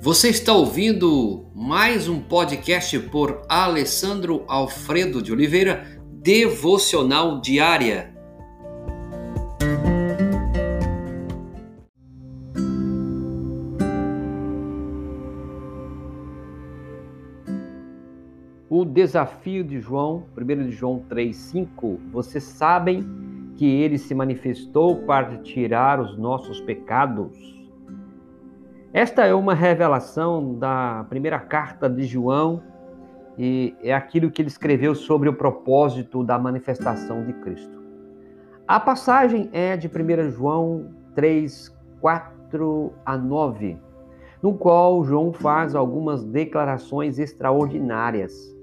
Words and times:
Você 0.00 0.28
está 0.28 0.52
ouvindo 0.52 1.46
mais 1.52 2.08
um 2.08 2.20
podcast 2.20 2.96
por 3.10 3.42
Alessandro 3.48 4.44
Alfredo 4.46 5.20
de 5.20 5.32
Oliveira, 5.32 6.00
Devocional 6.22 7.40
Diária. 7.40 8.14
O 18.70 18.84
desafio 18.84 19.64
de 19.64 19.80
João, 19.80 20.26
1 20.38 20.68
de 20.68 20.70
João 20.70 21.04
3,5, 21.10 21.98
vocês 22.12 22.44
sabem 22.44 23.04
que 23.56 23.66
ele 23.66 23.98
se 23.98 24.14
manifestou 24.14 24.98
para 24.98 25.38
tirar 25.38 26.00
os 26.00 26.16
nossos 26.16 26.60
pecados 26.60 27.57
esta 28.92 29.26
é 29.26 29.34
uma 29.34 29.54
revelação 29.54 30.54
da 30.54 31.04
primeira 31.08 31.38
carta 31.38 31.90
de 31.90 32.04
João 32.04 32.62
e 33.36 33.76
é 33.82 33.94
aquilo 33.94 34.30
que 34.30 34.40
ele 34.40 34.48
escreveu 34.48 34.94
sobre 34.94 35.28
o 35.28 35.34
propósito 35.34 36.24
da 36.24 36.38
manifestação 36.38 37.24
de 37.24 37.32
Cristo. 37.34 37.78
A 38.66 38.80
passagem 38.80 39.48
é 39.52 39.76
de 39.76 39.88
1 39.88 40.30
João 40.30 40.90
3, 41.14 41.76
4 42.00 42.92
a 43.04 43.16
9, 43.16 43.78
no 44.42 44.54
qual 44.54 45.04
João 45.04 45.32
faz 45.32 45.74
algumas 45.74 46.24
declarações 46.24 47.18
extraordinárias. 47.18 48.54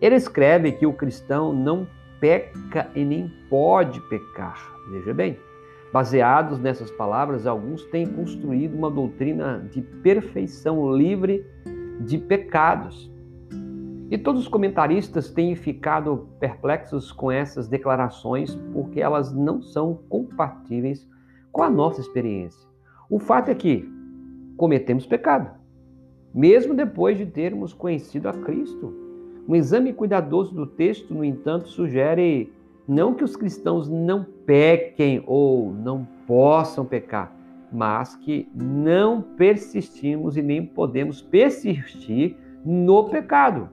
Ele 0.00 0.14
escreve 0.14 0.72
que 0.72 0.86
o 0.86 0.92
cristão 0.92 1.52
não 1.52 1.86
peca 2.20 2.88
e 2.94 3.04
nem 3.04 3.32
pode 3.48 4.00
pecar. 4.08 4.58
Veja 4.90 5.14
bem, 5.14 5.38
Baseados 5.94 6.58
nessas 6.58 6.90
palavras, 6.90 7.46
alguns 7.46 7.84
têm 7.84 8.04
construído 8.04 8.74
uma 8.74 8.90
doutrina 8.90 9.64
de 9.70 9.80
perfeição 9.80 10.92
livre 10.92 11.46
de 12.00 12.18
pecados. 12.18 13.08
E 14.10 14.18
todos 14.18 14.42
os 14.42 14.48
comentaristas 14.48 15.30
têm 15.30 15.54
ficado 15.54 16.28
perplexos 16.40 17.12
com 17.12 17.30
essas 17.30 17.68
declarações 17.68 18.56
porque 18.72 19.00
elas 19.00 19.32
não 19.32 19.62
são 19.62 20.00
compatíveis 20.08 21.08
com 21.52 21.62
a 21.62 21.70
nossa 21.70 22.00
experiência. 22.00 22.68
O 23.08 23.20
fato 23.20 23.52
é 23.52 23.54
que 23.54 23.88
cometemos 24.56 25.06
pecado, 25.06 25.48
mesmo 26.34 26.74
depois 26.74 27.16
de 27.16 27.26
termos 27.26 27.72
conhecido 27.72 28.28
a 28.28 28.32
Cristo. 28.32 28.92
Um 29.46 29.54
exame 29.54 29.92
cuidadoso 29.92 30.52
do 30.56 30.66
texto, 30.66 31.14
no 31.14 31.24
entanto, 31.24 31.68
sugere 31.68 32.52
não 32.86 33.14
que 33.14 33.24
os 33.24 33.36
cristãos 33.36 33.88
não 33.88 34.24
pequem 34.46 35.22
ou 35.26 35.72
não 35.72 36.06
possam 36.26 36.84
pecar, 36.84 37.34
mas 37.72 38.14
que 38.16 38.48
não 38.54 39.22
persistimos 39.22 40.36
e 40.36 40.42
nem 40.42 40.64
podemos 40.64 41.22
persistir 41.22 42.36
no 42.64 43.08
pecado. 43.08 43.68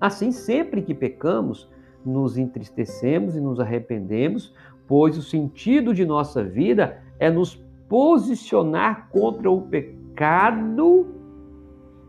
Assim, 0.00 0.32
sempre 0.32 0.82
que 0.82 0.94
pecamos, 0.94 1.68
nos 2.04 2.36
entristecemos 2.36 3.36
e 3.36 3.40
nos 3.40 3.60
arrependemos, 3.60 4.54
pois 4.86 5.16
o 5.16 5.22
sentido 5.22 5.94
de 5.94 6.04
nossa 6.04 6.44
vida 6.44 6.98
é 7.18 7.30
nos 7.30 7.54
posicionar 7.88 9.08
contra 9.10 9.50
o 9.50 9.62
pecado 9.62 11.06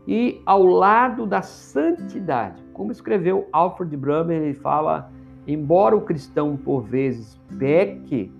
e 0.06 0.40
ao 0.44 0.64
lado 0.64 1.26
da 1.26 1.42
santidade. 1.42 2.62
Como 2.72 2.92
escreveu 2.92 3.48
Alfred 3.52 3.96
Brummer, 3.96 4.42
ele 4.42 4.54
fala 4.54 5.10
Embora 5.46 5.96
o 5.96 6.00
cristão 6.00 6.56
por 6.56 6.82
vezes 6.82 7.40
peque, 7.58 8.32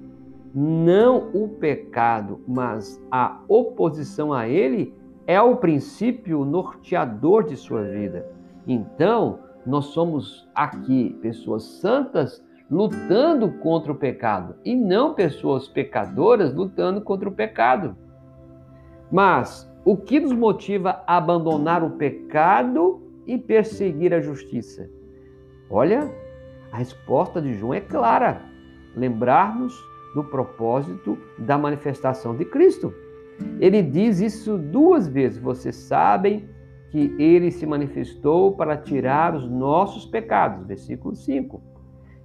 não 0.54 1.30
o 1.34 1.48
pecado, 1.48 2.40
mas 2.48 3.00
a 3.10 3.40
oposição 3.48 4.32
a 4.32 4.48
ele 4.48 4.94
é 5.26 5.40
o 5.40 5.56
princípio 5.56 6.44
norteador 6.44 7.44
de 7.44 7.56
sua 7.56 7.82
vida. 7.82 8.26
Então, 8.66 9.40
nós 9.66 9.86
somos 9.86 10.48
aqui 10.54 11.16
pessoas 11.20 11.64
santas 11.64 12.44
lutando 12.70 13.52
contra 13.58 13.92
o 13.92 13.96
pecado 13.96 14.56
e 14.64 14.74
não 14.74 15.14
pessoas 15.14 15.68
pecadoras 15.68 16.54
lutando 16.54 17.00
contra 17.00 17.28
o 17.28 17.32
pecado. 17.32 17.96
Mas 19.10 19.70
o 19.84 19.96
que 19.96 20.18
nos 20.18 20.32
motiva 20.32 21.02
a 21.06 21.16
abandonar 21.16 21.84
o 21.84 21.90
pecado 21.90 23.02
e 23.26 23.38
perseguir 23.38 24.12
a 24.14 24.20
justiça? 24.20 24.88
Olha, 25.70 26.10
a 26.76 26.78
resposta 26.78 27.40
de 27.40 27.54
João 27.54 27.72
é 27.72 27.80
clara: 27.80 28.42
lembrar-nos 28.94 29.74
do 30.14 30.22
propósito 30.22 31.18
da 31.38 31.56
manifestação 31.56 32.36
de 32.36 32.44
Cristo. 32.44 32.92
Ele 33.58 33.82
diz 33.82 34.20
isso 34.20 34.58
duas 34.58 35.08
vezes. 35.08 35.38
Vocês 35.38 35.74
sabem 35.74 36.48
que 36.90 37.14
ele 37.18 37.50
se 37.50 37.66
manifestou 37.66 38.52
para 38.52 38.76
tirar 38.76 39.34
os 39.34 39.48
nossos 39.48 40.04
pecados. 40.04 40.66
Versículo 40.66 41.14
5. 41.14 41.62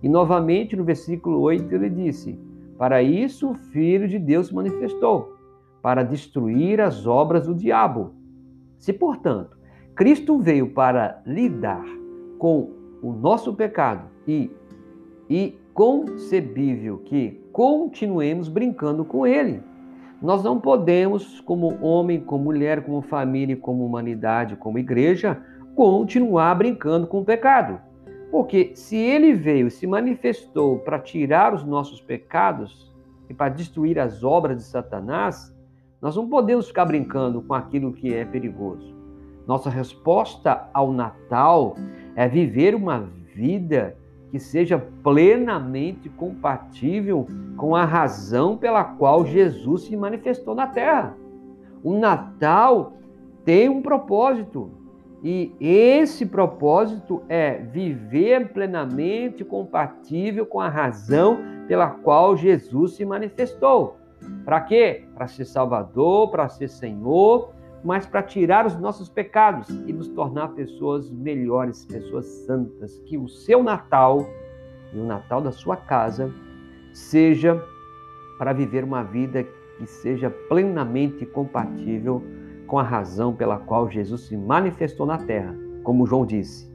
E 0.04 0.10
novamente 0.10 0.76
no 0.76 0.84
versículo 0.84 1.40
8 1.40 1.74
ele 1.74 1.90
disse: 1.90 2.38
Para 2.78 3.02
isso 3.02 3.52
o 3.52 3.56
Filho 3.56 4.06
de 4.06 4.20
Deus 4.20 4.48
se 4.48 4.54
manifestou, 4.54 5.34
para 5.82 6.04
destruir 6.04 6.82
as 6.82 7.08
obras 7.08 7.48
do 7.48 7.56
diabo. 7.56 8.14
Se, 8.78 8.92
portanto, 8.92 9.58
Cristo 9.96 10.38
veio 10.40 10.74
para 10.74 11.22
lidar 11.26 11.86
com 12.38 12.81
o 13.02 13.12
nosso 13.12 13.54
pecado 13.54 14.08
e, 14.28 14.52
e 15.30 15.58
concebível 15.74 17.00
que 17.00 17.42
continuemos 17.52 18.48
brincando 18.48 19.04
com 19.04 19.26
ele. 19.26 19.62
Nós 20.22 20.44
não 20.44 20.60
podemos, 20.60 21.40
como 21.42 21.84
homem, 21.84 22.20
como 22.20 22.44
mulher, 22.44 22.84
como 22.84 23.02
família, 23.02 23.58
como 23.58 23.86
humanidade, 23.86 24.56
como 24.56 24.78
igreja, 24.78 25.42
continuar 25.76 26.54
brincando 26.56 27.08
com 27.08 27.22
o 27.22 27.26
pecado. 27.26 27.80
Porque 28.30 28.72
se 28.76 28.96
ele 28.96 29.34
veio 29.34 29.72
se 29.72 29.88
manifestou 29.88 30.80
para 30.80 31.00
tirar 31.00 31.54
os 31.54 31.66
nossos 31.66 32.00
pecados 32.00 32.94
e 33.30 33.34
para 33.34 33.50
destruir 33.50 33.98
as 33.98 34.24
obras 34.24 34.58
de 34.58 34.64
Satanás, 34.64 35.56
nós 36.02 36.16
não 36.16 36.30
podemos 36.30 36.68
ficar 36.68 36.86
brincando 36.86 37.42
com 37.42 37.54
aquilo 37.54 37.92
que 37.92 38.14
é 38.14 38.24
perigoso. 38.24 38.96
Nossa 39.48 39.70
resposta 39.70 40.70
ao 40.74 40.94
Natal 40.94 41.76
é 42.16 42.28
viver 42.28 42.76
uma 42.76 43.10
vida 43.36 43.96
que 44.30 44.40
seja 44.40 44.78
plenamente 45.04 46.10
compatível 46.10 47.28
com 47.58 47.76
a 47.76 47.84
razão 47.84 48.56
pela 48.58 48.84
qual 48.84 49.26
Jesus 49.26 49.84
se 49.84 49.98
manifestou 49.98 50.56
na 50.56 50.68
terra. 50.68 51.16
O 51.84 51.98
Natal 51.98 52.94
tem 53.44 53.68
um 53.68 53.82
propósito, 53.82 54.72
e 55.24 55.54
esse 55.60 56.26
propósito 56.26 57.22
é 57.28 57.58
viver 57.58 58.54
plenamente 58.54 59.44
compatível 59.44 60.46
com 60.46 60.60
a 60.60 60.70
razão 60.70 61.40
pela 61.68 61.90
qual 61.90 62.36
Jesus 62.36 62.94
se 62.94 63.06
manifestou. 63.06 63.98
Para 64.46 64.62
quê? 64.62 65.06
Para 65.14 65.28
ser 65.28 65.46
Salvador, 65.46 66.32
para 66.32 66.50
ser 66.50 66.70
Senhor, 66.70 67.54
mas 67.84 68.06
para 68.06 68.22
tirar 68.22 68.66
os 68.66 68.78
nossos 68.80 69.09
pecados 69.09 69.69
e 69.69 69.94
nos 69.94 70.08
tornar 70.09 70.50
pessoas 70.50 71.09
melhores, 71.09 71.86
pessoas 71.86 72.25
santas. 72.46 73.00
Que 73.06 73.18
o 73.18 73.28
seu 73.28 73.64
Natal 73.64 74.28
e 74.94 75.00
o 75.00 75.06
Natal 75.06 75.42
da 75.42 75.52
sua 75.52 75.75
casa 75.75 76.31
seja 76.94 77.62
para 78.38 78.53
viver 78.53 78.84
uma 78.84 79.03
vida 79.03 79.44
que 79.78 79.86
seja 79.86 80.30
plenamente 80.30 81.25
compatível 81.25 82.22
com 82.68 82.78
a 82.78 82.84
razão 82.84 83.36
pela 83.36 83.58
qual 83.58 83.90
Jesus 83.90 84.22
se 84.22 84.38
manifestou 84.38 85.06
na 85.06 85.18
terra. 85.18 85.56
Como 85.84 86.06
João 86.06 86.25
disse, 86.25 86.72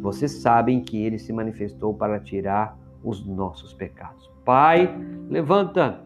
vocês 0.00 0.32
sabem 0.32 0.80
que 0.80 1.04
ele 1.04 1.18
se 1.18 1.32
manifestou 1.32 1.92
para 1.94 2.18
tirar 2.18 2.78
os 3.02 3.24
nossos 3.26 3.72
pecados. 3.74 4.30
Pai, 4.44 4.96
levanta 5.28 6.05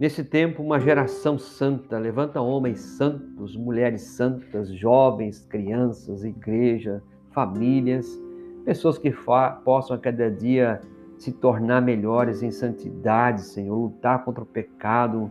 Nesse 0.00 0.24
tempo, 0.24 0.62
uma 0.62 0.80
geração 0.80 1.38
santa, 1.38 1.98
levanta 1.98 2.40
homens 2.40 2.80
santos, 2.80 3.54
mulheres 3.54 4.00
santas, 4.00 4.72
jovens, 4.72 5.44
crianças, 5.44 6.24
igreja, 6.24 7.02
famílias, 7.32 8.08
pessoas 8.64 8.96
que 8.96 9.12
possam 9.62 9.94
a 9.94 9.98
cada 9.98 10.30
dia 10.30 10.80
se 11.18 11.30
tornar 11.30 11.82
melhores 11.82 12.42
em 12.42 12.50
santidade, 12.50 13.42
Senhor, 13.42 13.76
lutar 13.76 14.24
contra 14.24 14.42
o 14.42 14.46
pecado 14.46 15.30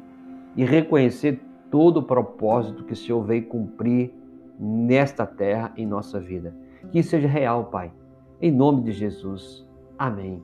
e 0.55 0.63
reconhecer 0.63 1.41
todo 1.71 1.97
o 1.97 2.03
propósito 2.03 2.83
que 2.83 2.94
o 2.94 2.95
Senhor 2.95 3.23
veio 3.23 3.47
cumprir 3.47 4.13
nesta 4.59 5.25
terra, 5.25 5.73
em 5.75 5.85
nossa 5.88 6.19
vida. 6.19 6.53
Que 6.91 6.99
isso 6.99 7.09
seja 7.09 7.27
real, 7.27 7.65
Pai. 7.71 7.91
Em 8.39 8.51
nome 8.51 8.83
de 8.83 8.91
Jesus. 8.91 9.67
Amém. 9.97 10.44